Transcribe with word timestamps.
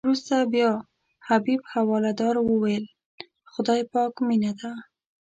وروسته 0.05 0.35
بیا 0.53 0.71
حبیب 1.27 1.61
حوالدار 1.73 2.35
ویل 2.41 2.85
خدای 3.51 3.81
پاک 3.93 4.13
مینه 4.27 4.51
ده. 4.59 4.71